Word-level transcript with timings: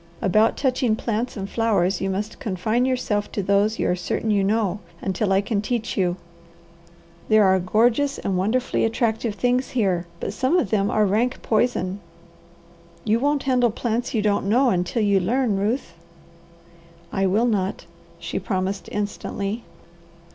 About 0.19 0.57
touching 0.57 0.95
plants 0.95 1.37
and 1.37 1.47
flowers, 1.47 2.01
you 2.01 2.09
must 2.09 2.39
confine 2.39 2.85
yourself 2.85 3.31
to 3.33 3.43
those 3.43 3.77
you 3.77 3.87
are 3.87 3.95
certain 3.95 4.31
you 4.31 4.43
know, 4.43 4.79
until 4.99 5.31
I 5.31 5.41
can 5.41 5.61
teach 5.61 5.95
you. 5.95 6.15
There 7.29 7.43
are 7.45 7.59
gorgeous 7.59 8.17
and 8.17 8.35
wonderfully 8.35 8.83
attractive 8.83 9.35
things 9.35 9.69
here, 9.69 10.07
but 10.19 10.33
some 10.33 10.57
of 10.57 10.71
them 10.71 10.89
are 10.89 11.05
rank 11.05 11.43
poison. 11.43 11.99
You 13.03 13.19
won't 13.19 13.43
handle 13.43 13.69
plants 13.69 14.15
you 14.15 14.23
don't 14.23 14.49
know, 14.49 14.71
until 14.71 15.03
you 15.03 15.19
learn, 15.19 15.57
Ruth?" 15.59 15.93
"I 17.11 17.27
will 17.27 17.45
not," 17.45 17.85
she 18.17 18.39
promised 18.39 18.89
instantly. 18.91 19.65